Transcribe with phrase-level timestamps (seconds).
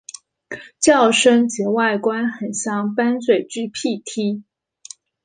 [0.79, 4.41] 叫声及外观很像斑嘴巨䴙䴘。